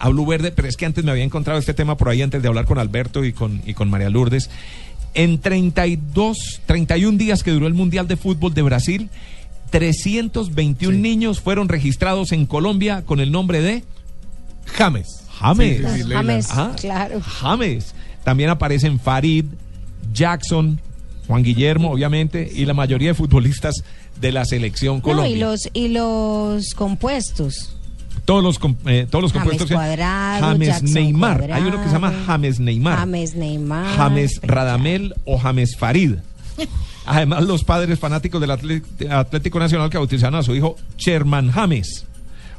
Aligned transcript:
a 0.00 0.08
Blue 0.08 0.26
Verde, 0.26 0.50
pero 0.50 0.66
es 0.66 0.76
que 0.76 0.86
antes 0.86 1.04
me 1.04 1.10
había 1.12 1.24
encontrado 1.24 1.58
este 1.60 1.74
tema 1.74 1.96
por 1.96 2.08
ahí 2.08 2.22
antes 2.22 2.42
de 2.42 2.48
hablar 2.48 2.64
con 2.64 2.78
Alberto 2.78 3.24
y 3.24 3.32
con, 3.32 3.60
y 3.66 3.74
con 3.74 3.88
María 3.90 4.10
Lourdes. 4.10 4.50
En 5.14 5.38
32, 5.40 6.60
31 6.66 7.18
días 7.18 7.42
que 7.42 7.50
duró 7.50 7.66
el 7.66 7.74
Mundial 7.74 8.08
de 8.08 8.16
Fútbol 8.16 8.54
de 8.54 8.62
Brasil, 8.62 9.10
321 9.70 10.98
niños 10.98 11.40
fueron 11.40 11.68
registrados 11.68 12.32
en 12.32 12.46
Colombia 12.46 13.02
con 13.04 13.20
el 13.20 13.30
nombre 13.32 13.60
de 13.60 13.84
James. 14.66 15.06
James. 15.38 15.78
Sí, 15.78 15.84
sí, 15.96 16.02
sí. 16.04 16.10
James, 16.10 16.48
Ah, 16.50 16.72
claro. 16.78 17.20
James. 17.20 17.94
También 18.24 18.50
aparecen 18.50 19.00
Farid, 19.00 19.44
Jackson, 20.12 20.80
Juan 21.26 21.42
Guillermo, 21.42 21.90
obviamente, 21.92 22.50
y 22.54 22.64
la 22.66 22.74
mayoría 22.74 23.08
de 23.08 23.14
futbolistas 23.14 23.76
de 24.20 24.32
la 24.32 24.44
selección 24.44 24.96
No, 24.96 25.02
Colombia. 25.02 25.30
y 25.34 25.38
los 25.38 25.68
y 25.72 25.88
los 25.88 26.74
compuestos. 26.74 27.76
Todos 28.24 28.42
los, 28.44 28.58
eh, 28.86 29.06
todos 29.10 29.22
los 29.22 29.32
James 29.32 29.42
compuestos. 29.48 29.68
que- 29.68 29.74
Cuadrado, 29.74 30.40
James 30.46 30.68
Jackson 30.68 30.92
Neymar. 30.92 31.52
Hay 31.52 31.62
uno 31.64 31.78
que 31.82 31.86
se 31.88 31.92
llama 31.92 32.12
James 32.26 32.60
Neymar. 32.60 32.98
James 32.98 33.34
Neymar. 33.34 33.96
James. 33.96 34.40
Radamel 34.42 35.14
o 35.24 35.38
James 35.38 35.76
Farid. 35.76 36.14
Además, 37.06 37.44
los 37.44 37.64
padres 37.64 37.98
fanáticos 37.98 38.40
del 38.40 38.50
Atl- 38.50 39.10
Atlético 39.10 39.58
Nacional 39.58 39.90
que 39.90 39.98
bautizaron 39.98 40.38
a 40.38 40.42
su 40.42 40.54
hijo 40.54 40.76
Sherman 40.98 41.50
James. 41.50 42.04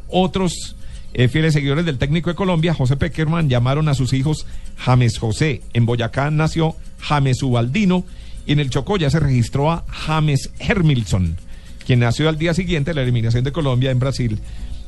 Otros 0.09 0.75
eh, 1.13 1.27
fieles 1.27 1.53
seguidores 1.53 1.85
del 1.85 1.97
técnico 1.97 2.29
de 2.29 2.35
Colombia, 2.35 2.73
José 2.73 2.95
Peckerman, 2.97 3.49
llamaron 3.49 3.87
a 3.89 3.93
sus 3.93 4.13
hijos 4.13 4.45
James 4.77 5.17
José. 5.19 5.61
En 5.73 5.85
Boyacá 5.85 6.31
nació 6.31 6.75
James 6.99 7.41
Ubaldino 7.43 8.03
y 8.45 8.53
en 8.53 8.59
el 8.59 8.69
Chocó 8.69 8.97
ya 8.97 9.09
se 9.09 9.19
registró 9.19 9.71
a 9.71 9.83
James 9.89 10.49
Hermilson, 10.59 11.37
quien 11.85 11.99
nació 11.99 12.27
al 12.29 12.37
día 12.37 12.53
siguiente 12.53 12.91
de 12.91 12.95
la 12.95 13.01
eliminación 13.03 13.43
de 13.43 13.51
Colombia 13.51 13.91
en 13.91 13.99
Brasil, 13.99 14.39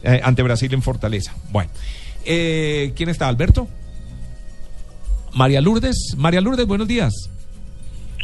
eh, 0.04 0.22
ante 0.24 0.44
Brasil 0.44 0.74
en 0.74 0.82
Fortaleza. 0.82 1.34
Bueno, 1.52 1.72
eh, 2.26 2.94
¿quién 2.96 3.10
está? 3.10 3.28
¿Alberto? 3.28 3.68
María 5.34 5.62
Lourdes. 5.62 6.16
María 6.18 6.42
Lourdes, 6.42 6.68
buenos 6.68 6.88
días. 6.88 7.30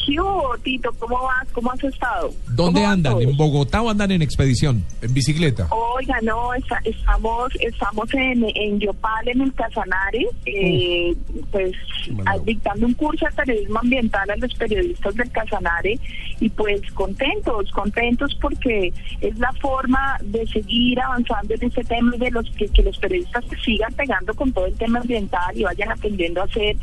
¿Qué 0.10 0.20
hubo, 0.20 0.58
Tito? 0.64 0.90
¿Cómo 1.00 1.22
vas? 1.24 1.48
¿Cómo 1.52 1.72
has 1.72 1.84
estado? 1.84 2.32
¿Dónde 2.48 2.80
¿Cómo 2.80 2.82
va 2.88 2.92
andan? 2.92 3.22
¿En 3.22 3.38
Bogotá 3.38 3.82
o 3.82 3.90
andan 3.90 4.12
en 4.12 4.22
expedición? 4.22 4.84
En 5.02 5.14
bicicleta. 5.14 5.68
Oiga, 5.70 6.16
no, 6.24 6.54
está- 6.54 6.82
estamos 6.84 7.52
estamos 7.60 8.14
en, 8.14 8.46
en 8.56 8.80
Yopal, 8.80 9.28
en 9.28 9.42
el 9.42 9.54
Casanare, 9.54 10.26
eh, 10.46 11.16
pues 11.52 11.74
Bueno. 12.12 12.32
a- 12.32 12.38
dictando 12.40 12.86
un 12.88 12.94
curso 12.94 13.26
de 13.26 13.32
periodismo 13.44 13.80
ambiental 13.80 14.30
a 14.30 14.36
los 14.38 14.54
periodistas 14.56 15.14
del 15.16 15.30
Casanare 15.32 16.00
y 16.40 16.50
pues 16.50 16.82
contentos, 16.94 17.70
contentos 17.72 18.36
porque 18.42 18.92
es 19.22 19.38
la 19.38 19.52
forma 19.62 20.18
de 20.24 20.48
seguir 20.48 21.00
avanzando 21.02 21.54
en 21.54 21.64
este 21.66 21.84
tema 21.84 22.16
y 22.16 22.20
de 22.20 22.32
los 22.32 22.50
que, 22.52 22.68
que 22.70 22.82
los 22.82 22.98
periodistas 22.98 23.44
sigan 23.64 23.94
pegando 23.94 24.34
con 24.34 24.52
todo 24.54 24.66
el 24.66 24.74
tema 24.76 25.00
ambiental 25.00 25.56
y 25.58 25.64
vayan 25.64 25.92
aprendiendo 25.92 26.42
a 26.42 26.46
hacer 26.46 26.76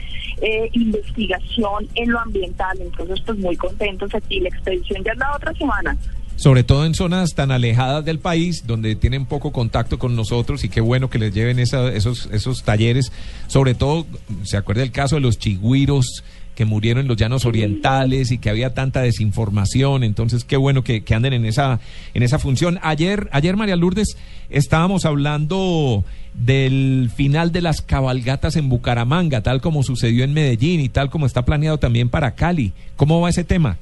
eh, 0.43 0.69
investigación 0.73 1.89
en 1.95 2.11
lo 2.11 2.21
ambiental. 2.21 2.77
Entonces, 2.81 3.16
pues 3.23 3.39
muy 3.39 3.57
contentos 3.57 4.15
aquí. 4.15 4.41
La 4.41 4.49
expedición 4.49 5.03
ya 5.05 5.13
es 5.13 5.19
la 5.19 5.35
otra 5.35 5.53
semana. 5.55 5.97
Sobre 6.37 6.65
todo 6.65 6.85
en 6.85 6.95
zonas 6.95 7.35
tan 7.35 7.51
alejadas 7.51 8.05
del 8.05 8.19
país, 8.19 8.67
donde 8.67 8.95
tienen 8.95 9.25
poco 9.25 9.53
contacto 9.53 9.99
con 9.99 10.15
nosotros 10.15 10.65
y 10.65 10.69
qué 10.69 10.83
bueno 10.83 11.09
que 11.09 11.19
les 11.19 11.33
lleven 11.33 11.59
esos, 11.59 12.29
esos 12.31 12.63
talleres. 12.63 13.11
Sobre 13.47 13.75
todo, 13.75 14.07
¿se 14.43 14.59
acuerda 14.59 14.83
el 14.83 14.93
caso 14.93 15.15
de 15.15 15.23
los 15.23 15.39
chigüiros 15.39 16.23
que 16.57 16.65
murieron 16.65 17.03
en 17.03 17.09
los 17.09 17.17
llanos 17.17 17.45
orientales 17.45 18.33
y 18.33 18.39
que 18.39 18.51
había 18.51 18.75
tanta 18.75 19.03
desinformación? 19.03 20.03
Entonces, 20.03 20.43
qué 20.43 20.57
bueno 20.57 20.83
que, 20.83 21.05
que 21.05 21.15
anden 21.15 21.35
en 21.35 21.45
esa, 21.45 21.79
en 22.15 22.25
esa 22.25 22.41
función. 22.41 22.81
Ayer, 22.83 23.29
ayer, 23.31 23.57
María 23.57 23.77
Lourdes, 23.77 24.17
estábamos 24.51 25.05
hablando 25.05 26.05
del 26.35 27.11
final 27.15 27.53
de 27.53 27.61
las 27.61 27.83
cabalgatas 27.83 28.57
en 28.57 28.69
Bucaramanga, 28.69 29.43
tal 29.43 29.61
como 29.61 29.83
sucedió 29.83 30.25
en 30.25 30.33
Medellín 30.33 30.81
y 30.81 30.89
tal 30.89 31.11
como 31.11 31.27
está 31.27 31.45
planeado 31.45 31.79
también 31.79 32.09
para 32.09 32.35
Cali. 32.35 32.73
¿Cómo 32.97 33.21
va 33.21 33.29
ese 33.31 33.45
tema? 33.45 33.77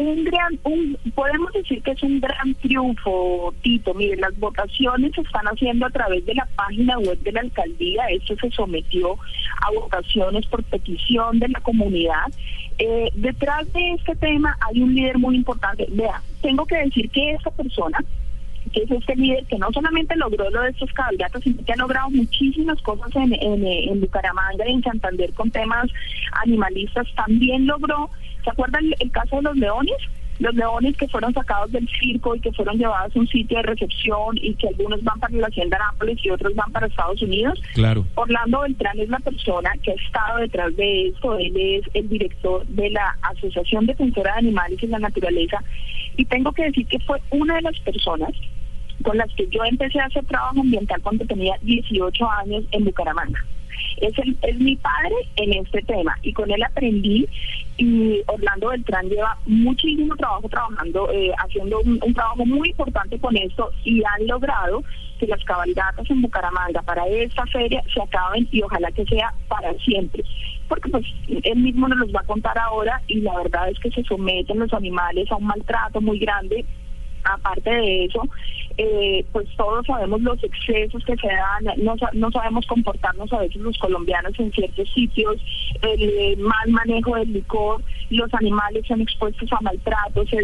Un 0.00 0.24
gran, 0.24 0.58
un, 0.64 0.96
podemos 1.14 1.52
decir 1.52 1.82
que 1.82 1.92
es 1.92 2.02
un 2.02 2.20
gran 2.20 2.54
triunfo, 2.54 3.54
Tito. 3.62 3.94
Mire, 3.94 4.16
las 4.16 4.36
votaciones 4.38 5.12
se 5.14 5.20
están 5.20 5.46
haciendo 5.46 5.86
a 5.86 5.90
través 5.90 6.24
de 6.24 6.34
la 6.34 6.48
página 6.56 6.98
web 6.98 7.18
de 7.18 7.32
la 7.32 7.40
alcaldía. 7.40 8.06
Esto 8.06 8.34
se 8.40 8.50
sometió 8.50 9.12
a 9.12 9.70
votaciones 9.74 10.46
por 10.46 10.64
petición 10.64 11.38
de 11.38 11.48
la 11.48 11.60
comunidad. 11.60 12.26
Eh, 12.78 13.10
detrás 13.14 13.70
de 13.72 13.92
este 13.92 14.16
tema 14.16 14.56
hay 14.66 14.80
un 14.82 14.94
líder 14.94 15.18
muy 15.18 15.36
importante. 15.36 15.86
Vea, 15.90 16.22
tengo 16.40 16.64
que 16.64 16.76
decir 16.76 17.10
que 17.10 17.32
esta 17.32 17.50
persona 17.50 17.98
que 18.72 18.82
es 18.82 18.90
este 18.90 19.16
líder 19.16 19.44
que 19.46 19.58
no 19.58 19.68
solamente 19.72 20.14
logró 20.16 20.48
lo 20.50 20.62
de 20.62 20.70
estos 20.70 20.92
cabalgatas, 20.92 21.42
sino 21.42 21.64
que 21.64 21.72
ha 21.72 21.76
logrado 21.76 22.10
muchísimas 22.10 22.80
cosas 22.82 23.08
en, 23.16 23.32
en, 23.32 23.66
en 23.66 24.00
Bucaramanga 24.00 24.68
y 24.68 24.72
en 24.72 24.82
Santander 24.82 25.32
con 25.32 25.50
temas 25.50 25.90
animalistas, 26.42 27.06
también 27.16 27.66
logró, 27.66 28.10
¿se 28.42 28.50
acuerdan 28.50 28.84
el, 28.98 29.10
caso 29.10 29.36
de 29.36 29.42
los 29.42 29.56
leones? 29.56 29.96
Los 30.38 30.54
leones 30.54 30.96
que 30.96 31.06
fueron 31.08 31.34
sacados 31.34 31.70
del 31.70 31.86
circo 32.00 32.34
y 32.34 32.40
que 32.40 32.52
fueron 32.52 32.78
llevados 32.78 33.14
a 33.14 33.18
un 33.18 33.28
sitio 33.28 33.58
de 33.58 33.62
recepción 33.64 34.38
y 34.40 34.54
que 34.54 34.68
algunos 34.68 35.04
van 35.04 35.20
para 35.20 35.34
la 35.34 35.48
hacienda 35.48 35.78
Nápoles 35.78 36.18
y 36.24 36.30
otros 36.30 36.54
van 36.54 36.72
para 36.72 36.86
Estados 36.86 37.20
Unidos. 37.20 37.60
Claro. 37.74 38.06
Orlando 38.14 38.60
Beltrán 38.60 38.98
es 38.98 39.10
la 39.10 39.18
persona 39.18 39.70
que 39.82 39.90
ha 39.90 39.94
estado 39.94 40.38
detrás 40.38 40.74
de 40.76 41.08
esto. 41.08 41.36
Él 41.38 41.52
es 41.56 41.82
el 41.92 42.08
director 42.08 42.66
de 42.66 42.90
la 42.90 43.18
Asociación 43.20 43.84
Defensora 43.84 44.32
de 44.32 44.38
Animales 44.38 44.82
y 44.82 44.86
la 44.86 44.98
Naturaleza. 44.98 45.62
Y 46.16 46.24
tengo 46.24 46.52
que 46.52 46.64
decir 46.64 46.86
que 46.86 46.98
fue 47.00 47.20
una 47.30 47.56
de 47.56 47.62
las 47.62 47.78
personas 47.80 48.30
con 49.02 49.16
las 49.16 49.32
que 49.34 49.46
yo 49.48 49.64
empecé 49.64 50.00
a 50.00 50.06
hacer 50.06 50.24
trabajo 50.24 50.60
ambiental 50.60 51.00
cuando 51.02 51.24
tenía 51.26 51.56
18 51.62 52.30
años 52.30 52.64
en 52.72 52.84
Bucaramanga. 52.84 53.44
Es, 53.98 54.18
el, 54.18 54.36
es 54.42 54.58
mi 54.58 54.76
padre 54.76 55.14
en 55.36 55.52
este 55.54 55.82
tema 55.82 56.16
y 56.22 56.32
con 56.32 56.50
él 56.50 56.62
aprendí 56.62 57.28
y 57.80 58.20
Orlando 58.26 58.68
Beltrán 58.68 59.08
lleva 59.08 59.38
muchísimo 59.46 60.14
trabajo 60.16 60.48
trabajando, 60.48 61.10
eh, 61.12 61.32
haciendo 61.38 61.80
un, 61.80 61.98
trabajo 62.14 62.44
muy 62.44 62.68
importante 62.68 63.18
con 63.18 63.34
esto 63.36 63.70
y 63.84 64.02
han 64.04 64.26
logrado 64.26 64.82
que 65.18 65.26
las 65.26 65.42
cabalgatas 65.44 66.08
en 66.10 66.20
Bucaramanga 66.20 66.82
para 66.82 67.06
esta 67.08 67.46
feria 67.46 67.82
se 67.92 68.02
acaben 68.02 68.46
y 68.50 68.62
ojalá 68.62 68.90
que 68.92 69.04
sea 69.06 69.32
para 69.48 69.72
siempre. 69.78 70.22
Porque 70.68 70.90
pues 70.90 71.04
él 71.42 71.58
mismo 71.58 71.88
nos 71.88 71.98
los 71.98 72.14
va 72.14 72.20
a 72.20 72.26
contar 72.26 72.58
ahora 72.58 73.00
y 73.06 73.20
la 73.20 73.36
verdad 73.36 73.70
es 73.70 73.78
que 73.80 73.90
se 73.90 74.04
someten 74.04 74.58
los 74.58 74.72
animales 74.74 75.30
a 75.30 75.36
un 75.36 75.46
maltrato 75.46 76.00
muy 76.00 76.18
grande 76.18 76.64
aparte 77.24 77.70
de 77.70 78.04
eso, 78.04 78.22
eh, 78.76 79.24
pues 79.32 79.46
todos 79.56 79.84
sabemos 79.86 80.22
los 80.22 80.42
excesos 80.42 81.04
que 81.04 81.16
se 81.16 81.26
dan, 81.26 81.64
no, 82.14 82.30
sabemos 82.30 82.66
comportarnos 82.66 83.32
a 83.32 83.40
veces 83.40 83.56
los 83.56 83.76
colombianos 83.78 84.32
en 84.38 84.50
ciertos 84.52 84.88
sitios, 84.92 85.36
el 85.82 86.02
eh, 86.02 86.36
mal 86.38 86.68
manejo 86.68 87.16
del 87.16 87.32
licor, 87.32 87.82
los 88.10 88.32
animales 88.34 88.86
son 88.86 89.02
expuestos 89.02 89.52
a 89.52 89.60
maltrato, 89.60 90.24
se, 90.26 90.38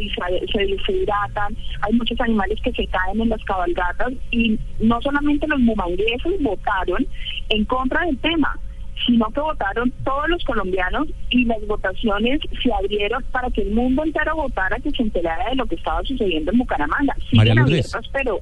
se 0.52 0.58
deshidratan, 0.58 1.56
hay 1.82 1.92
muchos 1.94 2.20
animales 2.20 2.60
que 2.62 2.72
se 2.72 2.86
caen 2.88 3.20
en 3.20 3.28
las 3.28 3.42
cabalgatas 3.44 4.12
y 4.30 4.58
no 4.80 5.00
solamente 5.00 5.46
los 5.46 5.60
mumangueses 5.60 6.42
votaron 6.42 7.06
en 7.48 7.64
contra 7.64 8.04
del 8.04 8.18
tema, 8.18 8.58
sino 9.06 9.26
que 9.26 9.40
votaron 9.40 9.92
todos 10.04 10.28
los 10.28 10.42
colombianos 10.44 11.08
y 11.30 11.44
las 11.44 11.64
votaciones 11.66 12.40
se 12.62 12.72
abrieron 12.72 13.22
para 13.30 13.50
que 13.50 13.62
el 13.62 13.72
mundo 13.72 14.04
entero 14.04 14.36
votara 14.36 14.78
que 14.78 14.90
se 14.90 15.02
enterara 15.02 15.50
de 15.50 15.56
lo 15.56 15.66
que 15.66 15.74
estaba 15.74 16.02
sucediendo 16.02 16.52
en 16.52 16.58
Bucaramanga. 16.58 17.14
Siguen 17.30 17.58
abiertas, 17.58 18.04
pero 18.12 18.40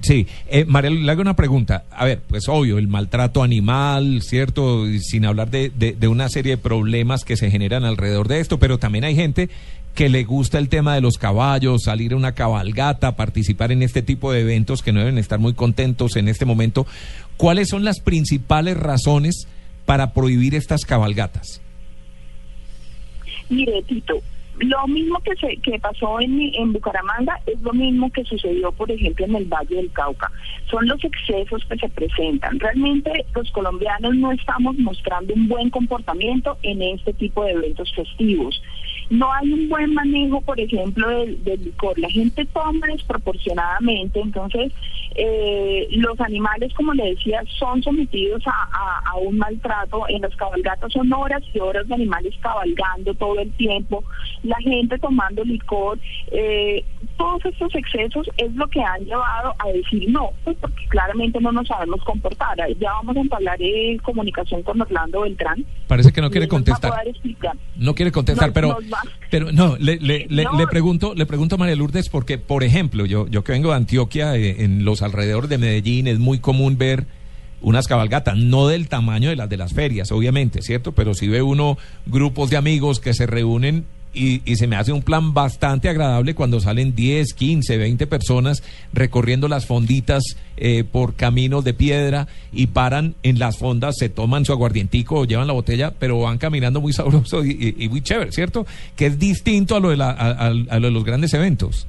Sí, 0.00 0.26
eh, 0.48 0.64
María, 0.66 0.90
le 0.90 1.10
hago 1.10 1.22
una 1.22 1.36
pregunta. 1.36 1.84
A 1.90 2.04
ver, 2.04 2.20
pues 2.26 2.48
obvio, 2.48 2.76
el 2.76 2.88
maltrato 2.88 3.42
animal, 3.42 4.20
¿cierto? 4.20 4.84
Sin 5.00 5.24
hablar 5.24 5.50
de, 5.50 5.70
de, 5.70 5.92
de, 5.92 6.08
una 6.08 6.28
serie 6.28 6.56
de 6.56 6.58
problemas 6.58 7.24
que 7.24 7.36
se 7.36 7.50
generan 7.50 7.84
alrededor 7.84 8.28
de 8.28 8.40
esto, 8.40 8.58
pero 8.58 8.78
también 8.78 9.04
hay 9.04 9.14
gente 9.14 9.48
que 9.94 10.08
le 10.08 10.24
gusta 10.24 10.58
el 10.58 10.68
tema 10.68 10.94
de 10.94 11.00
los 11.00 11.18
caballos, 11.18 11.84
salir 11.84 12.12
a 12.12 12.16
una 12.16 12.32
cabalgata, 12.32 13.16
participar 13.16 13.70
en 13.72 13.82
este 13.82 14.02
tipo 14.02 14.32
de 14.32 14.40
eventos 14.40 14.82
que 14.82 14.92
no 14.92 15.00
deben 15.00 15.18
estar 15.18 15.38
muy 15.38 15.54
contentos 15.54 16.16
en 16.16 16.28
este 16.28 16.44
momento. 16.44 16.86
¿Cuáles 17.36 17.68
son 17.68 17.84
las 17.84 18.00
principales 18.00 18.76
razones 18.76 19.46
para 19.86 20.12
prohibir 20.12 20.54
estas 20.54 20.84
cabalgatas? 20.84 21.60
Mire, 23.48 23.82
Tito, 23.82 24.20
lo 24.58 24.86
mismo 24.86 25.20
que 25.20 25.34
se 25.36 25.56
que 25.56 25.78
pasó 25.78 26.20
en, 26.20 26.40
en 26.54 26.72
Bucaramanga 26.72 27.40
es 27.46 27.60
lo 27.62 27.72
mismo 27.72 28.10
que 28.12 28.24
sucedió, 28.24 28.70
por 28.72 28.90
ejemplo, 28.90 29.24
en 29.24 29.34
el 29.36 29.44
Valle 29.46 29.76
del 29.76 29.92
Cauca. 29.92 30.30
Son 30.70 30.86
los 30.86 31.02
excesos 31.02 31.64
que 31.64 31.76
se 31.76 31.88
presentan. 31.88 32.60
Realmente 32.60 33.26
los 33.34 33.50
colombianos 33.50 34.14
no 34.14 34.32
estamos 34.32 34.76
mostrando 34.78 35.34
un 35.34 35.48
buen 35.48 35.70
comportamiento 35.70 36.56
en 36.62 36.82
este 36.82 37.12
tipo 37.14 37.44
de 37.44 37.52
eventos 37.52 37.92
festivos. 37.94 38.60
No 39.10 39.30
hay 39.32 39.52
un 39.52 39.68
buen 39.68 39.92
manejo, 39.92 40.40
por 40.40 40.58
ejemplo, 40.58 41.08
del, 41.08 41.38
licor. 41.62 41.98
La 41.98 42.08
gente 42.08 42.46
toma 42.46 42.86
desproporcionadamente, 42.86 44.20
entonces 44.20 44.72
eh, 45.14 45.86
los 45.90 46.18
animales, 46.20 46.72
como 46.74 46.94
le 46.94 47.10
decía, 47.10 47.42
son 47.58 47.82
sometidos 47.82 48.42
a, 48.46 48.50
a, 48.50 49.10
a, 49.10 49.16
un 49.16 49.36
maltrato. 49.36 50.08
En 50.08 50.22
las 50.22 50.34
cabalgatas 50.36 50.92
son 50.92 51.12
horas 51.12 51.42
y 51.52 51.58
horas 51.58 51.86
de 51.86 51.94
animales 51.94 52.34
cabalgando 52.40 53.12
todo 53.14 53.38
el 53.40 53.52
tiempo. 53.52 54.02
La 54.44 54.56
gente 54.58 54.98
tomando 54.98 55.42
licor, 55.44 55.98
eh, 56.30 56.84
todos 57.16 57.44
estos 57.44 57.74
excesos 57.74 58.26
es 58.36 58.54
lo 58.54 58.66
que 58.68 58.80
han 58.82 59.04
llevado 59.04 59.54
a 59.58 59.68
decir 59.72 60.08
no, 60.10 60.30
pues 60.44 60.56
porque 60.60 60.86
claramente 60.88 61.40
no 61.40 61.50
nos 61.52 61.66
sabemos 61.66 62.02
comportar. 62.04 62.56
Ya 62.80 62.90
vamos 63.02 63.16
a 63.30 63.36
hablar 63.36 63.56
en 63.60 63.98
comunicación 63.98 64.62
con 64.62 64.80
Orlando 64.80 65.22
Beltrán. 65.22 65.64
Parece 65.86 66.12
que 66.12 66.20
no 66.20 66.30
quiere 66.30 66.46
contestar. 66.48 66.92
No 67.76 67.94
quiere 67.94 68.12
contestar, 68.12 68.48
Nos- 68.48 68.54
pero, 68.54 68.68
nos 68.68 68.84
pero 69.30 69.52
no, 69.52 69.76
le, 69.78 69.96
le, 69.98 70.26
le, 70.28 70.44
No. 70.44 70.58
le 70.58 70.66
pregunto, 70.66 71.14
le 71.14 71.26
pregunto 71.26 71.54
a 71.56 71.58
María 71.58 71.76
Lourdes 71.76 72.08
porque, 72.08 72.38
por 72.38 72.62
ejemplo, 72.64 73.06
yo, 73.06 73.26
yo 73.28 73.42
que 73.44 73.52
vengo 73.52 73.70
de 73.70 73.76
Antioquia, 73.76 74.36
eh, 74.36 74.62
en 74.64 74.84
los 74.84 75.02
alrededores 75.02 75.48
de 75.50 75.58
Medellín 75.58 76.06
es 76.06 76.18
muy 76.18 76.38
común 76.38 76.76
ver 76.78 77.06
unas 77.60 77.86
cabalgatas, 77.86 78.36
no 78.36 78.66
del 78.68 78.88
tamaño 78.88 79.30
de 79.30 79.36
las 79.36 79.48
de 79.48 79.56
las 79.56 79.72
ferias, 79.72 80.12
obviamente, 80.12 80.60
¿cierto? 80.60 80.92
Pero 80.92 81.14
sí 81.14 81.28
ve 81.28 81.40
uno 81.40 81.78
grupos 82.04 82.50
de 82.50 82.58
amigos 82.58 83.00
que 83.00 83.14
se 83.14 83.26
reúnen 83.26 83.86
y, 84.14 84.42
y 84.44 84.56
se 84.56 84.66
me 84.66 84.76
hace 84.76 84.92
un 84.92 85.02
plan 85.02 85.34
bastante 85.34 85.88
agradable 85.88 86.34
cuando 86.34 86.60
salen 86.60 86.94
10, 86.94 87.34
15, 87.34 87.76
20 87.76 88.06
personas 88.06 88.62
recorriendo 88.92 89.48
las 89.48 89.66
fonditas 89.66 90.22
eh, 90.56 90.84
por 90.84 91.14
caminos 91.14 91.64
de 91.64 91.74
piedra 91.74 92.28
y 92.52 92.68
paran 92.68 93.14
en 93.22 93.38
las 93.38 93.58
fondas, 93.58 93.96
se 93.98 94.08
toman 94.08 94.44
su 94.44 94.52
aguardientico 94.52 95.24
llevan 95.24 95.46
la 95.46 95.52
botella, 95.52 95.92
pero 95.98 96.20
van 96.20 96.38
caminando 96.38 96.80
muy 96.80 96.92
sabroso 96.92 97.44
y, 97.44 97.88
muy 97.90 98.00
chévere, 98.02 98.32
¿cierto? 98.32 98.66
Que 98.96 99.06
es 99.06 99.18
distinto 99.18 99.76
a 99.76 99.80
lo 99.80 99.90
de, 99.90 99.96
la- 99.96 100.10
a 100.10 100.50
lo 100.78 100.86
de 100.86 100.92
los 100.92 101.04
grandes 101.04 101.34
eventos. 101.34 101.86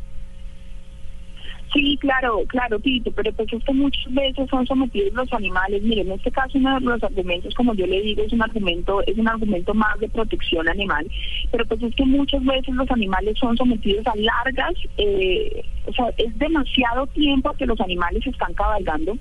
Sí, 1.75 1.97
claro, 1.99 2.41
claro, 2.47 2.79
Tito, 2.79 3.11
pero 3.11 3.33
pues 3.33 3.51
es 3.51 3.61
que 3.65 3.73
muchas 3.73 4.13
veces 4.13 4.49
son 4.49 4.65
sometidos 4.65 5.11
los 5.13 5.33
animales. 5.33 5.83
Mire, 5.83 6.03
en 6.03 6.13
este 6.13 6.31
caso 6.31 6.57
uno 6.57 6.79
de 6.79 6.85
los 6.85 7.03
argumentos, 7.03 7.53
como 7.53 7.73
yo 7.73 7.85
le 7.85 8.01
digo, 8.01 8.23
es 8.23 8.31
un 8.31 8.41
argumento, 8.41 9.01
es 9.05 9.17
un 9.17 9.27
argumento 9.27 9.73
más 9.73 9.99
de 9.99 10.07
protección 10.07 10.69
animal, 10.69 11.05
pero 11.51 11.65
pues 11.65 11.83
es 11.83 11.93
que 11.95 12.05
muchas 12.05 12.41
veces 12.45 12.73
los 12.73 12.89
animales 12.89 13.37
son 13.37 13.57
sometidos 13.57 14.07
a 14.07 14.15
largas, 14.15 14.73
eh, 14.97 15.65
o 15.85 15.91
sea, 15.91 16.13
es 16.17 16.37
demasiado 16.39 17.07
tiempo 17.07 17.51
que 17.57 17.65
los 17.65 17.81
animales 17.81 18.25
están 18.25 18.53
cabalgando 18.53 19.17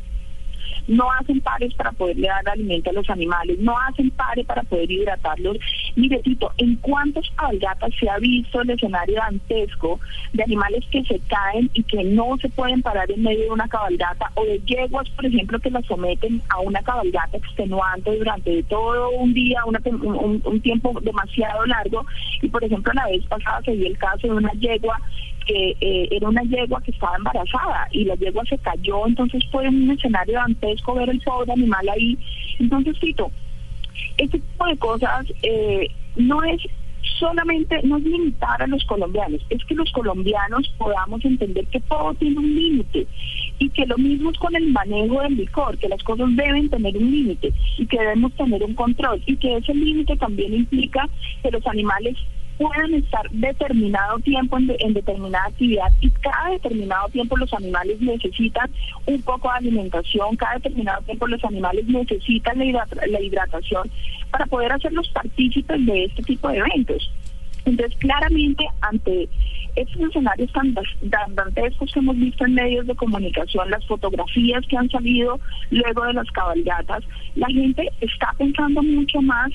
no 0.88 1.10
hacen 1.12 1.40
pares 1.40 1.72
para 1.74 1.92
poderle 1.92 2.28
dar 2.28 2.48
alimento 2.48 2.90
a 2.90 2.92
los 2.92 3.08
animales, 3.10 3.58
no 3.58 3.78
hacen 3.78 4.10
pares 4.10 4.46
para 4.46 4.62
poder 4.62 4.90
hidratarlos. 4.90 5.56
Mire, 5.96 6.18
Tito, 6.22 6.52
¿en 6.58 6.76
cuántas 6.76 7.28
cabalgatas 7.36 7.90
se 7.98 8.08
ha 8.08 8.18
visto 8.18 8.60
el 8.62 8.70
escenario 8.70 9.16
dantesco 9.16 10.00
de 10.32 10.42
animales 10.42 10.84
que 10.90 11.04
se 11.04 11.18
caen 11.20 11.70
y 11.74 11.82
que 11.84 12.04
no 12.04 12.36
se 12.40 12.48
pueden 12.50 12.82
parar 12.82 13.10
en 13.10 13.22
medio 13.22 13.44
de 13.44 13.50
una 13.50 13.68
cabalgata 13.68 14.30
o 14.34 14.44
de 14.44 14.60
yeguas, 14.66 15.08
por 15.10 15.26
ejemplo, 15.26 15.58
que 15.58 15.70
las 15.70 15.84
someten 15.86 16.42
a 16.50 16.60
una 16.60 16.82
cabalgata 16.82 17.36
extenuante 17.36 18.16
durante 18.16 18.62
todo 18.64 19.10
un 19.10 19.32
día, 19.34 19.64
una 19.66 19.80
un, 19.84 20.40
un- 20.44 20.60
tiempo 20.60 20.98
demasiado 21.02 21.64
largo? 21.66 22.06
Y, 22.42 22.48
por 22.48 22.64
ejemplo, 22.64 22.92
la 22.94 23.06
vez 23.06 23.24
pasada 23.26 23.60
se 23.62 23.72
dio 23.72 23.86
el 23.86 23.98
caso 23.98 24.26
de 24.28 24.32
una 24.34 24.52
yegua 24.52 25.00
que 25.46 25.76
eh, 25.80 26.08
era 26.10 26.28
una 26.28 26.42
yegua 26.42 26.80
que 26.82 26.90
estaba 26.90 27.16
embarazada 27.16 27.88
y 27.90 28.04
la 28.04 28.14
yegua 28.14 28.44
se 28.46 28.58
cayó, 28.58 29.06
entonces 29.06 29.42
fue 29.50 29.68
un 29.68 29.90
escenario 29.90 30.34
dantesco 30.34 30.94
ver 30.94 31.10
el 31.10 31.20
pobre 31.20 31.52
animal 31.52 31.88
ahí. 31.88 32.18
Entonces, 32.58 32.98
Tito, 33.00 33.30
este 34.18 34.38
tipo 34.38 34.66
de 34.66 34.76
cosas 34.76 35.26
eh, 35.42 35.88
no 36.16 36.42
es 36.44 36.60
solamente, 37.18 37.80
no 37.84 37.98
es 37.98 38.04
limitar 38.04 38.62
a 38.62 38.66
los 38.66 38.84
colombianos, 38.84 39.40
es 39.50 39.64
que 39.64 39.74
los 39.74 39.90
colombianos 39.92 40.68
podamos 40.78 41.24
entender 41.24 41.66
que 41.66 41.80
todo 41.80 42.14
tiene 42.14 42.38
un 42.38 42.54
límite 42.54 43.06
y 43.58 43.68
que 43.70 43.86
lo 43.86 43.96
mismo 43.98 44.30
es 44.30 44.38
con 44.38 44.54
el 44.56 44.70
manejo 44.70 45.22
del 45.22 45.36
licor, 45.36 45.78
que 45.78 45.88
las 45.88 46.02
cosas 46.02 46.28
deben 46.34 46.68
tener 46.70 46.96
un 46.96 47.10
límite 47.10 47.52
y 47.78 47.86
que 47.86 47.98
debemos 47.98 48.32
tener 48.34 48.62
un 48.62 48.74
control 48.74 49.22
y 49.26 49.36
que 49.36 49.56
ese 49.56 49.74
límite 49.74 50.16
también 50.16 50.54
implica 50.54 51.08
que 51.42 51.50
los 51.50 51.66
animales 51.66 52.16
puedan 52.58 52.94
estar 52.94 53.28
determinado 53.30 54.18
tiempo 54.20 54.58
en, 54.58 54.66
de- 54.68 54.76
en 54.80 54.94
determinada 54.94 55.46
actividad 55.46 55.88
y 56.00 56.10
cada 56.10 56.50
determinado 56.50 57.08
tiempo 57.08 57.36
los 57.36 57.52
animales 57.54 58.00
necesitan 58.00 58.70
un 59.06 59.20
poco 59.22 59.48
de 59.50 59.58
alimentación, 59.58 60.36
cada 60.36 60.54
determinado 60.54 61.02
tiempo 61.02 61.26
los 61.26 61.42
animales 61.44 61.86
necesitan 61.86 62.58
la, 62.58 62.64
hidrat- 62.64 63.06
la 63.08 63.20
hidratación 63.20 63.90
para 64.30 64.46
poder 64.46 64.72
hacerlos 64.72 65.08
partícipes 65.08 65.84
de 65.86 66.04
este 66.04 66.22
tipo 66.22 66.48
de 66.48 66.58
eventos. 66.58 67.10
Entonces, 67.64 67.96
claramente, 67.98 68.64
ante 68.82 69.28
estos 69.74 70.00
escenarios 70.02 70.52
tan 70.52 70.74
dantescos 71.34 71.90
que 71.92 71.98
hemos 71.98 72.16
visto 72.16 72.44
en 72.44 72.54
medios 72.54 72.86
de 72.86 72.94
comunicación, 72.94 73.70
las 73.70 73.84
fotografías 73.86 74.64
que 74.68 74.76
han 74.76 74.88
salido 74.90 75.40
luego 75.70 76.04
de 76.04 76.12
las 76.12 76.30
cabalgatas, 76.30 77.02
la 77.34 77.46
gente 77.48 77.88
está 78.00 78.32
pensando 78.38 78.82
mucho 78.82 79.20
más 79.22 79.50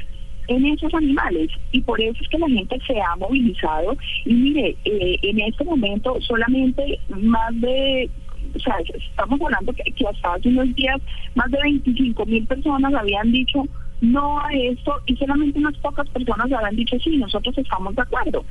en 0.50 0.66
esos 0.66 0.94
animales 0.94 1.50
y 1.72 1.82
por 1.82 2.02
eso 2.02 2.18
es 2.22 2.28
que 2.28 2.40
la 2.40 2.50
gente 2.50 2.78
se 2.86 3.00
ha 3.00 3.16
movilizado 3.16 3.96
y 4.26 4.34
mire, 4.34 4.76
eh, 4.84 5.18
en 5.22 5.40
este 5.42 5.64
momento 5.64 6.20
solamente 6.22 7.00
más 7.10 7.62
de 7.62 8.10
o 8.56 8.60
sea, 8.60 8.78
estamos 8.80 9.40
hablando 9.42 9.72
que, 9.74 9.84
que 9.92 10.08
hasta 10.08 10.34
hace 10.34 10.50
unos 10.50 10.74
días 10.76 11.00
más 11.36 11.52
de 11.52 11.60
25 11.62 12.26
mil 12.26 12.46
personas 12.48 12.94
habían 12.94 13.32
dicho 13.32 13.64
no 14.02 14.40
a 14.40 14.52
esto 14.54 14.94
y 15.06 15.16
solamente 15.18 15.60
unas 15.60 15.78
pocas 15.78 16.10
personas 16.10 16.52
habían 16.52 16.76
dicho 16.76 16.98
sí, 17.00 17.18
nosotros 17.18 17.58
estamos 17.58 17.96
de 17.96 18.02
acuerdo. 18.02 18.44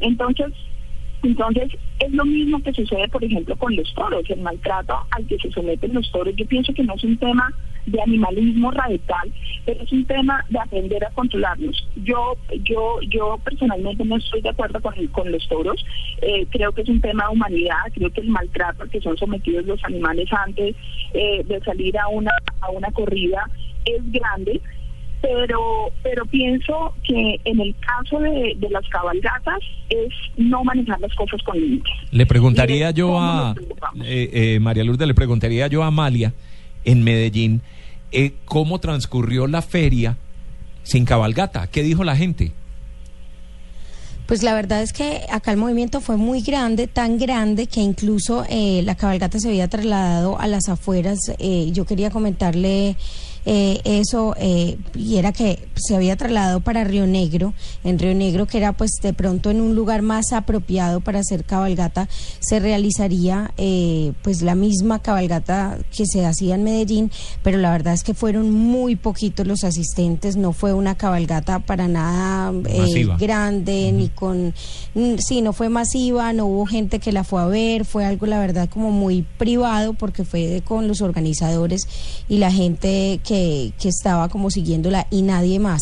Entonces, 0.00 0.52
entonces, 1.22 1.70
es 2.00 2.12
lo 2.12 2.24
mismo 2.24 2.60
que 2.62 2.72
sucede, 2.72 3.06
por 3.08 3.22
ejemplo, 3.22 3.54
con 3.56 3.76
los 3.76 3.92
toros, 3.94 4.28
el 4.28 4.40
maltrato 4.40 4.98
al 5.10 5.26
que 5.26 5.38
se 5.38 5.52
someten 5.52 5.94
los 5.94 6.10
toros. 6.10 6.34
Yo 6.36 6.46
pienso 6.46 6.74
que 6.74 6.82
no 6.82 6.94
es 6.94 7.04
un 7.04 7.16
tema 7.16 7.52
de 7.86 8.00
animalismo 8.00 8.70
radical, 8.70 9.32
pero 9.64 9.82
es 9.82 9.92
un 9.92 10.04
tema 10.06 10.44
de 10.48 10.58
aprender 10.58 11.04
a 11.04 11.10
controlarlos. 11.10 11.88
Yo, 11.96 12.36
yo, 12.64 13.00
yo 13.08 13.38
personalmente 13.44 14.04
no 14.04 14.16
estoy 14.16 14.40
de 14.40 14.50
acuerdo 14.50 14.80
con, 14.80 14.94
con 15.08 15.32
los 15.32 15.46
toros. 15.48 15.84
Eh, 16.20 16.46
creo 16.50 16.72
que 16.72 16.82
es 16.82 16.88
un 16.88 17.00
tema 17.00 17.24
de 17.24 17.34
humanidad. 17.34 17.82
Creo 17.94 18.10
que 18.10 18.20
el 18.20 18.28
maltrato 18.28 18.82
al 18.82 18.90
que 18.90 19.00
son 19.00 19.16
sometidos 19.16 19.64
los 19.66 19.82
animales 19.84 20.28
antes 20.32 20.76
eh, 21.12 21.42
de 21.44 21.60
salir 21.60 21.98
a 21.98 22.08
una 22.08 22.30
a 22.60 22.70
una 22.70 22.90
corrida 22.92 23.44
es 23.84 24.00
grande 24.12 24.60
pero 25.22 25.60
pero 26.02 26.26
pienso 26.26 26.92
que 27.04 27.40
en 27.44 27.60
el 27.60 27.74
caso 27.80 28.18
de, 28.18 28.54
de 28.58 28.68
las 28.68 28.86
cabalgatas 28.88 29.60
es 29.88 30.12
no 30.36 30.64
manejar 30.64 31.00
las 31.00 31.14
cosas 31.14 31.40
con 31.44 31.58
límites. 31.58 31.92
Le 32.10 32.26
preguntaría 32.26 32.90
yo 32.90 33.06
¿cómo 33.06 33.20
a 33.20 33.54
eh, 34.04 34.30
eh, 34.32 34.60
María 34.60 34.84
Lourdes, 34.84 35.06
le 35.06 35.14
preguntaría 35.14 35.68
yo 35.68 35.82
a 35.84 35.86
Amalia 35.86 36.34
en 36.84 37.02
Medellín 37.02 37.62
eh, 38.10 38.34
cómo 38.44 38.78
transcurrió 38.78 39.46
la 39.46 39.62
feria 39.62 40.18
sin 40.82 41.04
cabalgata. 41.04 41.66
¿Qué 41.66 41.82
dijo 41.82 42.04
la 42.04 42.16
gente? 42.16 42.52
Pues 44.26 44.42
la 44.42 44.54
verdad 44.54 44.82
es 44.82 44.92
que 44.92 45.26
acá 45.30 45.50
el 45.50 45.56
movimiento 45.56 46.00
fue 46.00 46.16
muy 46.16 46.42
grande, 46.42 46.86
tan 46.86 47.18
grande 47.18 47.66
que 47.66 47.80
incluso 47.80 48.44
eh, 48.48 48.82
la 48.84 48.94
cabalgata 48.94 49.38
se 49.38 49.48
había 49.48 49.68
trasladado 49.68 50.38
a 50.38 50.46
las 50.46 50.68
afueras. 50.68 51.18
Eh, 51.38 51.70
yo 51.72 51.84
quería 51.84 52.10
comentarle 52.10 52.96
eh, 53.44 53.80
eso 53.84 54.34
eh, 54.38 54.78
y 54.94 55.16
era 55.16 55.32
que 55.32 55.68
se 55.74 55.96
había 55.96 56.16
trasladado 56.16 56.60
para 56.60 56.84
Río 56.84 57.06
Negro, 57.06 57.54
en 57.84 57.98
Río 57.98 58.14
Negro 58.14 58.46
que 58.46 58.58
era 58.58 58.72
pues 58.72 58.92
de 59.02 59.12
pronto 59.12 59.50
en 59.50 59.60
un 59.60 59.74
lugar 59.74 60.02
más 60.02 60.32
apropiado 60.32 61.00
para 61.00 61.20
hacer 61.20 61.44
cabalgata, 61.44 62.08
se 62.40 62.60
realizaría 62.60 63.52
eh, 63.56 64.12
pues 64.22 64.42
la 64.42 64.54
misma 64.54 65.00
cabalgata 65.00 65.78
que 65.96 66.06
se 66.06 66.24
hacía 66.24 66.54
en 66.54 66.64
Medellín, 66.64 67.10
pero 67.42 67.58
la 67.58 67.70
verdad 67.70 67.94
es 67.94 68.04
que 68.04 68.14
fueron 68.14 68.50
muy 68.50 68.96
poquitos 68.96 69.46
los 69.46 69.64
asistentes, 69.64 70.36
no 70.36 70.52
fue 70.52 70.72
una 70.72 70.96
cabalgata 70.96 71.58
para 71.58 71.88
nada 71.88 72.52
eh, 72.66 73.06
grande 73.18 73.92
ni 73.92 74.08
con 74.08 74.54
mm, 74.94 75.14
sí 75.18 75.42
no 75.42 75.52
fue 75.52 75.68
masiva 75.68 76.32
no 76.32 76.46
hubo 76.46 76.66
gente 76.66 76.98
que 76.98 77.12
la 77.12 77.24
fue 77.24 77.42
a 77.42 77.46
ver 77.46 77.84
fue 77.84 78.04
algo 78.04 78.26
la 78.26 78.38
verdad 78.38 78.68
como 78.68 78.90
muy 78.90 79.22
privado 79.22 79.94
porque 79.94 80.24
fue 80.24 80.62
con 80.64 80.88
los 80.88 81.00
organizadores 81.00 81.88
y 82.28 82.38
la 82.38 82.52
gente 82.52 83.20
que, 83.24 83.31
que 83.32 83.88
estaba 83.88 84.28
como 84.28 84.50
siguiéndola 84.50 85.06
y 85.10 85.22
nadie 85.22 85.58
más. 85.58 85.80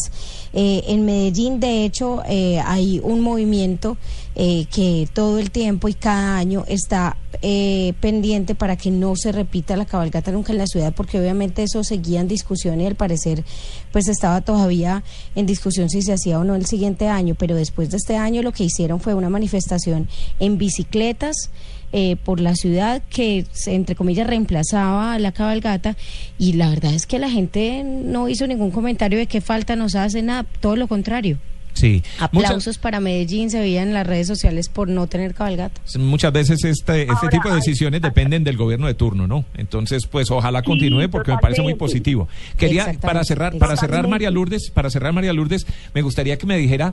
Eh, 0.52 0.85
en 0.88 1.04
Medellín 1.04 1.61
de 1.61 1.85
hecho 1.85 2.23
eh, 2.26 2.61
hay 2.64 3.00
un 3.02 3.21
movimiento 3.21 3.97
eh, 4.35 4.66
que 4.73 5.09
todo 5.12 5.38
el 5.38 5.50
tiempo 5.50 5.88
y 5.88 5.95
cada 5.95 6.37
año 6.37 6.64
está 6.66 7.16
eh, 7.42 7.95
pendiente 8.00 8.54
para 8.54 8.76
que 8.76 8.90
no 8.90 9.14
se 9.16 9.33
repita 9.33 9.76
la 9.76 9.85
cabalgata 9.85 10.33
nunca 10.33 10.52
en 10.52 10.59
la 10.59 10.66
ciudad 10.66 10.92
porque 10.95 11.19
obviamente 11.19 11.62
eso 11.62 11.85
seguía 11.85 12.21
en 12.21 12.28
discusión 12.28 12.80
y 12.80 12.87
al 12.87 12.95
parecer 12.95 13.45
pues 13.92 14.09
estaba 14.09 14.40
todavía 14.40 15.04
en 15.35 15.47
discusión 15.47 15.90
si 15.90 16.02
se 16.02 16.12
hacía 16.12 16.38
o 16.38 16.45
no 16.45 16.54
el 16.54 16.66
siguiente 16.66 17.09
año. 17.09 17.35
Pero 17.37 17.54
después 17.54 17.90
de 17.90 17.97
este 17.97 18.16
año 18.16 18.42
lo 18.42 18.52
que 18.52 18.64
hicieron 18.64 19.00
fue 19.00 19.14
una 19.14 19.30
manifestación 19.30 20.09
en 20.38 20.59
bicicletas 20.59 21.50
eh, 21.92 22.16
por 22.25 22.40
la 22.40 22.54
ciudad 22.54 23.02
que 23.11 23.44
se, 23.52 23.75
entre 23.75 23.94
comillas 23.97 24.26
reemplazaba 24.26 25.14
a 25.14 25.18
la 25.18 25.32
cabalgata 25.32 25.97
y 26.38 26.52
la 26.54 26.68
verdad 26.70 26.94
es 26.94 27.06
que 27.06 27.18
la 27.18 27.30
gente 27.30 27.82
no 27.85 28.28
hizo 28.28 28.47
ningún 28.47 28.70
comentario 28.70 29.18
de 29.18 29.26
qué 29.26 29.40
falta 29.40 29.76
nos 29.76 29.94
hace 29.94 30.23
nada 30.23 30.44
todo 30.61 30.76
lo 30.76 30.87
contrario 30.88 31.38
Sí. 31.73 32.02
aplausos 32.18 32.78
para 32.78 32.99
Medellín 32.99 33.49
se 33.49 33.61
veían 33.61 33.88
en 33.88 33.94
las 33.94 34.04
redes 34.06 34.26
sociales 34.26 34.68
por 34.68 34.88
no 34.88 35.06
tener 35.06 35.35
cabalgata 35.35 35.80
Muchas, 35.99 36.32
veces 36.32 36.64
este, 36.64 37.02
este 37.02 37.12
Ahora, 37.14 37.28
tipo 37.30 37.49
de 37.49 37.54
hay- 37.54 37.61
decisiones 37.61 38.02
dependen 38.02 38.42
del 38.42 38.56
gobierno 38.56 38.88
de 38.88 38.94
turno, 38.94 39.28
¿no? 39.28 39.44
Entonces, 39.56 40.06
pues 40.06 40.30
ojalá 40.32 40.62
continúe 40.62 41.09
porque 41.09 41.30
me 41.30 41.38
parece 41.38 41.62
muy 41.62 41.75
positivo. 41.75 42.28
Quería, 42.56 42.92
para 43.00 43.23
cerrar, 43.23 43.56
para 43.56 43.76
cerrar. 43.76 44.09
María 44.09 44.30
Lourdes, 44.32 44.70
para 44.75 44.90
cerrar 44.90 45.12
María 45.12 45.32
Lourdes, 45.32 45.64
me 45.94 46.02
gustaría 46.02 46.37
que 46.38 46.47
me 46.47 46.56
dijera 46.59 46.92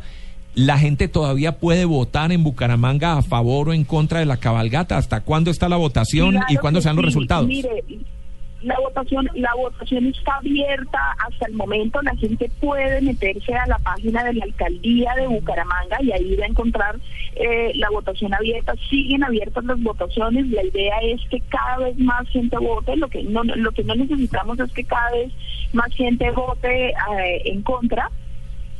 ¿La 0.57 0.79
gente 0.79 1.07
todavía 1.07 1.59
puede 1.59 1.85
votar 1.85 2.31
en 2.31 2.43
Bucaramanga 2.43 3.15
a 3.15 3.21
favor 3.21 3.69
o 3.69 3.73
en 3.73 3.83
contra 3.83 4.21
de 4.21 4.25
la 4.25 4.37
cabalgata? 4.37 4.97
¿Hasta 4.97 5.21
cuándo 5.21 5.51
está 5.51 5.69
la 5.69 5.75
votación 5.77 6.39
y 6.49 6.57
cuándo 6.57 6.81
se 6.81 6.89
dan 6.89 6.95
los 6.95 7.03
sí. 7.03 7.09
resultados? 7.09 7.45
Mire, 7.45 7.83
la 8.63 8.75
votación, 8.79 9.29
la 9.35 9.53
votación 9.53 10.07
está 10.07 10.37
abierta 10.37 10.97
hasta 11.23 11.45
el 11.45 11.53
momento. 11.53 12.01
La 12.01 12.15
gente 12.15 12.49
puede 12.59 13.01
meterse 13.01 13.53
a 13.53 13.67
la 13.67 13.77
página 13.77 14.23
de 14.23 14.33
la 14.33 14.45
alcaldía 14.45 15.13
de 15.15 15.27
Bucaramanga 15.27 16.01
y 16.01 16.11
ahí 16.11 16.35
va 16.37 16.45
a 16.45 16.49
encontrar 16.49 16.95
eh, 17.35 17.73
la 17.75 17.91
votación 17.91 18.33
abierta. 18.33 18.73
Siguen 18.89 19.23
abiertas 19.23 19.63
las 19.63 19.79
votaciones. 19.83 20.47
La 20.47 20.65
idea 20.65 20.97
es 21.03 21.21
que 21.29 21.39
cada 21.49 21.85
vez 21.85 21.99
más 21.99 22.27
gente 22.29 22.57
vote. 22.57 22.97
Lo 22.97 23.09
que 23.09 23.21
no, 23.21 23.43
lo 23.43 23.71
que 23.73 23.83
no 23.83 23.93
necesitamos 23.93 24.59
es 24.59 24.71
que 24.71 24.83
cada 24.85 25.11
vez 25.11 25.31
más 25.73 25.93
gente 25.93 26.31
vote 26.31 26.89
eh, 26.89 27.41
en 27.45 27.61
contra 27.61 28.09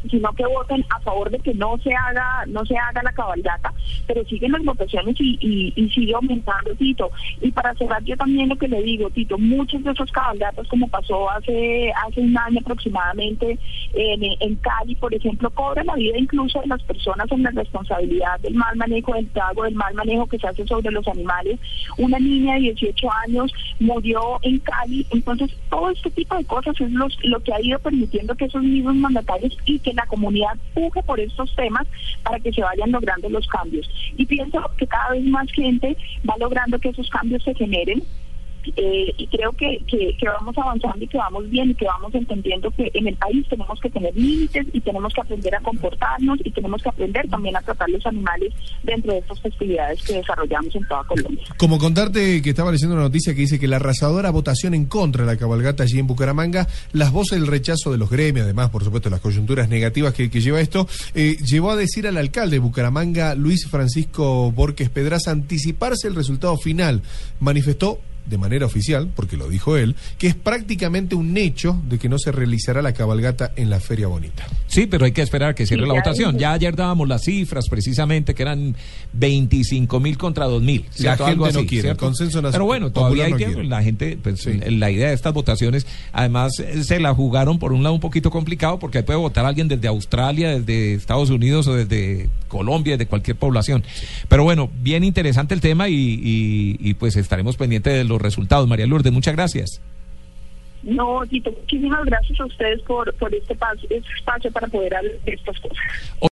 sino 0.10 0.32
que 0.34 0.46
voten 0.46 0.86
a 0.90 1.00
favor 1.02 1.30
de 1.30 1.40
que 1.40 1.54
no 1.54 1.78
se 1.80 1.94
haga 1.94 2.46
no 2.48 2.66
se 2.66 2.78
haga 2.78 3.04
la 3.04 3.12
cabalgata, 3.12 3.74
pero 4.06 4.24
siguen 4.26 4.52
las 4.52 4.64
votaciones 4.64 5.16
y, 5.20 5.38
y, 5.76 5.90
sigue 5.90 6.14
aumentando, 6.14 6.76
Tito. 6.76 7.10
Y 7.42 7.52
para 7.52 7.74
cerrar 7.76 8.04
yo 8.04 8.16
también 8.18 8.50
lo 8.50 8.56
que 8.56 8.68
le 8.68 8.82
digo, 8.82 9.10
Tito, 9.10 9.38
muchos 9.38 9.84
de 9.84 9.92
esos 9.92 10.12
cabalgatas, 10.12 10.68
como 10.68 10.88
pasó 10.88 11.30
hace 11.30 11.92
hace 12.06 12.22
un 12.22 12.38
año 12.38 12.60
aproximadamente 12.60 13.58
en, 13.94 14.24
en 14.40 14.56
Cali, 14.58 14.96
por 14.96 15.14
ejemplo, 15.14 15.50
cobran 15.50 15.86
la 15.88 15.96
vida 15.96 16.18
incluso 16.18 16.60
de 16.62 16.68
las 16.68 16.82
personas 16.84 17.32
en 17.32 17.44
la 17.44 17.52
responsabilidad 17.52 18.40
del 18.42 18.56
mal 18.56 18.76
manejo 18.76 19.14
del 19.14 19.30
trago, 19.30 19.64
del 19.64 19.76
mal 19.76 19.94
manejo 19.94 20.28
que 20.28 20.38
se 20.38 20.48
hace 20.48 20.66
sobre 20.68 20.92
los 20.92 21.08
animales. 21.08 21.60
Una 21.98 22.20
niña 22.20 22.56
de 22.56 22.62
18 22.62 23.08
años 23.26 23.52
murió 23.80 24.40
en 24.42 24.60
Cali, 24.60 25.06
entonces 25.12 25.52
todo 25.70 25.90
este 25.90 26.10
tipo 26.12 26.36
de 26.36 26.46
cosas 26.46 26.80
es 26.80 26.92
los, 26.92 27.18
lo 27.24 27.40
que 27.42 27.54
ha 27.54 27.62
ido 27.62 27.80
permitiendo 27.80 28.36
que 28.36 28.46
esos 28.46 28.64
mismos 28.64 28.96
mandatarios 28.96 29.58
y 29.66 29.80
que 29.80 29.94
la 29.98 30.06
comunidad 30.06 30.56
puje 30.74 31.04
por 31.04 31.20
estos 31.20 31.54
temas 31.56 31.86
para 32.24 32.39
que 32.39 32.54
se 32.54 32.62
vayan 32.62 32.92
logrando 32.92 33.30
los 33.30 33.46
cambios. 33.48 33.89
Y 34.16 34.25
pienso 34.25 34.60
que 34.77 34.88
cada 34.88 35.12
vez 35.12 35.25
más 35.25 35.51
gente 35.51 35.98
va 36.27 36.36
logrando 36.39 36.80
que 36.80 36.89
esos 36.89 37.10
cambios 37.10 37.44
se 37.44 37.54
generen. 37.54 38.04
Eh, 38.76 39.14
y 39.18 39.28
creo 39.28 39.52
que, 39.54 39.82
que, 39.88 40.16
que 40.18 40.28
vamos 40.28 40.58
avanzando 40.58 41.04
y 41.04 41.08
que 41.08 41.18
vamos 41.18 41.50
bien 41.50 41.72
y 41.72 41.76
que 41.76 41.86
vamos 41.86 42.14
entendiendo 42.14 42.70
que 42.72 42.92
en 42.94 43.08
el 43.08 43.16
país 43.16 43.46
tenemos 43.50 43.80
que 43.80 43.90
tener 43.90 44.16
límites 44.16 44.68
y 44.74 44.82
tenemos 44.82 45.14
que 45.14 45.22
aprender 45.22 45.56
a 45.56 45.62
comportarnos 45.62 46.40
y 46.44 46.52
tenemos 46.52 46.82
que 46.82 46.90
aprender 46.90 47.28
también 47.30 47.56
a 47.56 47.62
tratar 47.62 47.90
los 47.90 48.06
animales 48.06 48.54
dentro 48.84 49.14
de 49.14 49.20
estas 49.20 49.40
festividades 49.42 50.04
que 50.04 50.14
desarrollamos 50.14 50.76
en 50.76 50.88
toda 50.88 51.04
Colombia. 51.06 51.44
Como 51.58 51.78
contarte 51.78 52.42
que 52.42 52.50
estaba 52.50 52.72
leyendo 52.72 52.96
una 52.96 53.04
noticia 53.04 53.34
que 53.34 53.42
dice 53.42 53.60
que 53.60 53.68
la 53.68 53.78
arrasadora 53.78 54.30
votación 54.32 54.74
en 54.74 54.86
contra 54.86 55.26
de 55.26 55.32
la 55.32 55.38
cabalgata 55.38 55.84
allí 55.84 56.00
en 56.00 56.08
Bucaramanga, 56.08 56.68
las 56.92 57.12
voces 57.12 57.40
del 57.40 57.48
rechazo 57.48 57.92
de 57.92 57.98
los 57.98 58.10
gremios, 58.10 58.44
además, 58.46 58.70
por 58.70 58.84
supuesto, 58.84 59.10
las 59.10 59.22
coyunturas 59.22 59.70
negativas 59.70 60.14
que, 60.14 60.30
lleva 60.30 60.62
esto, 60.62 60.88
eh, 61.16 61.38
llevó 61.38 61.72
a 61.72 61.76
decir 61.76 62.08
al 62.08 62.18
alcalde 62.18 62.58
de 62.58 62.60
Bucaramanga, 62.60 63.36
Luis 63.36 63.68
Francisco 63.68 64.52
Borges 64.52 64.90
Pedraza, 64.90 65.32
anticiparse 65.32 66.08
el 66.08 66.16
resultado 66.16 66.58
final. 66.58 67.02
Manifestó 67.40 68.00
de 68.29 68.38
manera 68.38 68.65
oficial, 68.65 69.10
porque 69.15 69.38
lo 69.38 69.48
dijo 69.50 69.77
él, 69.77 69.96
que 70.17 70.27
es 70.27 70.36
prácticamente 70.36 71.15
un 71.15 71.36
hecho 71.38 71.81
de 71.88 71.98
que 71.98 72.10
no 72.10 72.17
se 72.19 72.31
realizará 72.31 72.81
la 72.81 72.93
cabalgata 72.93 73.51
en 73.55 73.69
la 73.69 73.79
Feria 73.79 74.07
Bonita. 74.07 74.46
Sí, 74.67 74.86
pero 74.88 75.05
hay 75.05 75.12
que 75.12 75.22
esperar 75.22 75.50
a 75.50 75.55
que 75.55 75.65
cierre 75.65 75.84
Sí, 75.84 75.88
la 75.88 75.93
ya 75.96 76.00
votación. 76.01 76.31
dije. 76.34 76.41
Ya 76.41 76.53
ayer 76.53 76.75
dábamos 76.75 77.07
las 77.07 77.24
cifras 77.24 77.65
precisamente 77.69 78.34
que 78.36 78.43
eran 78.43 78.75
25 79.13 80.00
mil 80.00 80.17
contra 80.17 80.46
2 80.46 80.62
mil. 80.62 80.86
La 81.00 81.17
gente 81.17 81.51
no 81.53 81.65
quiere, 81.65 81.89
el 81.89 81.98
consenso 81.98 82.38
nacional 82.41 82.51
Pero 82.51 82.65
bueno, 82.65 82.91
todavía 82.91 83.25
hay 83.25 83.31
no 83.31 83.38
tiempo. 83.38 83.55
quiere. 83.55 83.69
La 83.69 83.84
gente, 83.84 84.17
pues 84.22 84.41
Sí. 84.41 84.53
la 84.69 84.91
idea 84.91 85.10
de 85.10 85.13
estas 85.13 85.34
votaciones, 85.34 85.86
además 86.13 86.51
eh, 86.60 86.84
se 86.84 87.00
la 87.00 87.13
jugaron 87.13 87.60
por 87.60 87.74
un 87.74 87.84
lado 87.84 87.96
un 87.96 88.01
poquito 88.01 88.29
complicado 88.31 88.79
porque 88.79 89.00
ahí 89.00 89.03
puede 89.03 89.19
votar 89.19 89.46
alguien 89.46 89.67
desde 89.67 89.88
Australia, 89.88 90.60
desde 90.60 90.93
Estados 90.93 91.29
Unidos 91.29 91.67
o 91.67 91.74
desde 91.75 92.29
Colombia, 92.48 92.98
desde 92.98 93.08
cualquier 93.10 93.38
población. 93.38 93.84
Pero 94.27 94.44
bueno, 94.44 94.70
bien 94.82 95.04
interesante 95.04 95.54
el 95.54 95.62
tema 95.62 95.89
y, 95.89 95.94
y- 95.96 96.77
y, 96.80 96.94
pues 96.96 97.16
estaremos 97.16 97.58
pendientes 97.58 97.94
de 97.94 98.04
los 98.04 98.22
resultados. 98.22 98.68
María 98.68 98.88
Lourdes, 98.88 99.12
muchas 99.13 99.36
gracias. 99.36 99.82
No, 100.84 101.22
Tito, 101.27 101.51
muchísimas 101.51 102.06
gracias 102.06 102.39
a 102.39 102.46
ustedes 102.46 102.82
por, 102.84 103.12
por 103.16 103.34
este, 103.34 103.54
este 103.89 103.98
espacio 104.18 104.51
para 104.51 104.68
poder 104.68 104.96
hablar 104.96 105.12
de 105.25 105.34
estas 105.34 105.60
cosas. 105.60 105.77